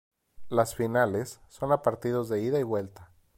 [0.49, 3.11] Las finales son a partidos de ida y vuelta.